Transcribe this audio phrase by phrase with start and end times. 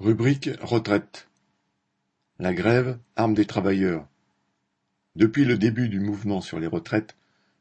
[0.00, 1.28] Rubrique retraite.
[2.40, 4.08] La grève, arme des travailleurs.
[5.14, 7.16] Depuis le début du mouvement sur les retraites,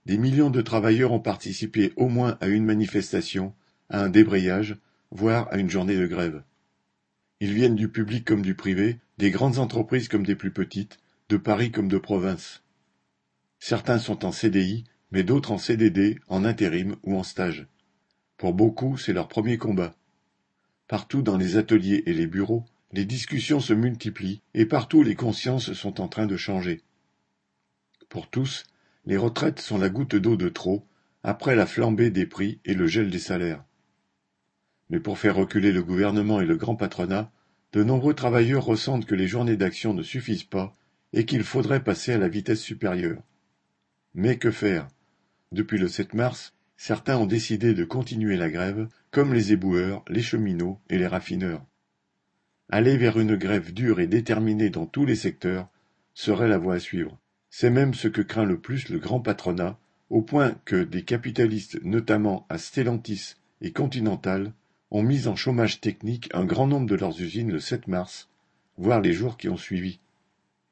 [0.08, 3.54] des millions de travailleurs ont participé au moins à une manifestation,
[3.90, 4.78] à un débrayage,
[5.12, 6.42] voire à une journée de grève.
[7.40, 10.98] Ils viennent du public comme du privé, des grandes entreprises comme des plus petites,
[11.30, 12.64] de Paris comme de province.
[13.60, 17.68] Certains sont en CDI, mais d'autres en CDD, en intérim ou en stage.
[18.38, 19.94] Pour beaucoup, c'est leur premier combat.
[20.88, 25.74] Partout dans les ateliers et les bureaux, les discussions se multiplient et partout les consciences
[25.74, 26.82] sont en train de changer.
[28.10, 28.64] Pour tous,
[29.06, 30.86] les retraites sont la goutte d'eau de trop
[31.24, 33.64] après la flambée des prix et le gel des salaires.
[34.90, 37.32] Mais pour faire reculer le gouvernement et le grand patronat,
[37.72, 40.76] de nombreux travailleurs ressentent que les journées d'action ne suffisent pas
[41.14, 43.24] et qu'il faudrait passer à la vitesse supérieure.
[44.14, 44.88] Mais que faire?
[45.52, 46.54] Depuis le 7 mars,
[46.86, 51.64] Certains ont décidé de continuer la grève, comme les éboueurs, les cheminots et les raffineurs.
[52.70, 55.70] Aller vers une grève dure et déterminée dans tous les secteurs
[56.16, 57.20] serait la voie à suivre.
[57.52, 59.78] C'est même ce que craint le plus le grand patronat,
[60.10, 64.52] au point que des capitalistes, notamment à Stellantis et Continental,
[64.90, 68.30] ont mis en chômage technique un grand nombre de leurs usines le 7 mars,
[68.78, 70.00] voire les jours qui ont suivi.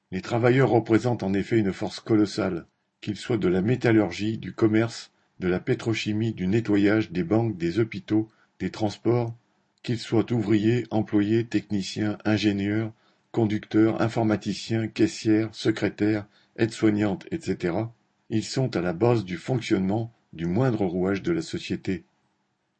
[0.09, 2.65] Les travailleurs représentent en effet une force colossale,
[3.01, 5.10] qu'ils soient de la métallurgie, du commerce
[5.41, 9.35] de la pétrochimie, du nettoyage, des banques, des hôpitaux, des transports,
[9.81, 12.93] qu'ils soient ouvriers, employés, techniciens, ingénieurs,
[13.31, 17.75] conducteurs, informaticiens, caissières, secrétaires, aides-soignantes, etc.,
[18.29, 22.03] ils sont à la base du fonctionnement du moindre rouage de la société.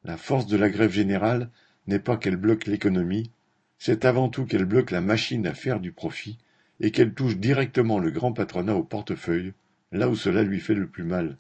[0.04, 1.50] La force de la grève générale
[1.88, 3.32] n'est pas qu'elle bloque l'économie,
[3.80, 6.38] c'est avant tout qu'elle bloque la machine à faire du profit
[6.80, 9.54] et qu'elle touche directement le grand patronat au portefeuille,
[9.92, 11.38] là où cela lui fait le plus mal.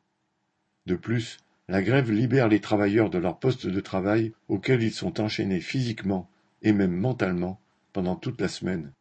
[0.86, 1.38] De plus,
[1.68, 6.30] la grève libère les travailleurs de leur poste de travail auquel ils sont enchaînés physiquement
[6.64, 7.60] et même mentalement
[7.94, 8.92] pendant toute la semaine.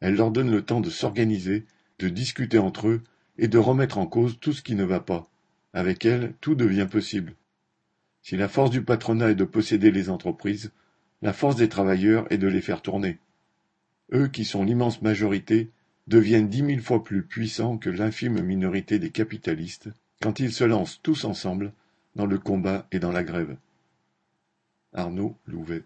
[0.00, 1.64] Elle leur donne le temps de s'organiser,
[1.98, 3.02] de discuter entre eux
[3.38, 5.30] et de remettre en cause tout ce qui ne va pas.
[5.72, 7.34] Avec elle, tout devient possible.
[8.22, 10.72] Si la force du patronat est de posséder les entreprises,
[11.22, 13.18] la force des travailleurs est de les faire tourner.
[14.12, 15.70] Eux qui sont l'immense majorité
[16.06, 19.88] deviennent dix mille fois plus puissants que l'infime minorité des capitalistes
[20.24, 21.74] quand ils se lancent tous ensemble
[22.16, 23.58] dans le combat et dans la grève.
[24.94, 25.82] Arnaud Louvet